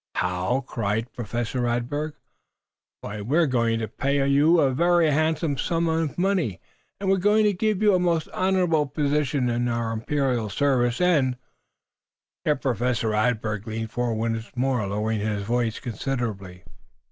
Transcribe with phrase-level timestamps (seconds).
[0.15, 2.13] "How?" cried Professor Radberg.
[3.01, 6.59] "Why we are going to pay you a very handsome sum of money,
[6.99, 10.99] and we are going to give you a most honorable position in our imperial service.
[10.99, 11.37] And"
[12.45, 16.63] Here Professor Radberg leaned forward once more, lowering his voice considerably.